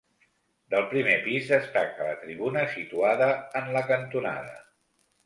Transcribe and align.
Del 0.73 0.85
primer 0.93 1.17
pis 1.25 1.51
destaca 1.55 2.07
la 2.07 2.15
tribuna 2.21 2.63
situada 2.77 3.29
en 3.61 3.69
la 3.77 3.85
cantonada. 3.93 4.57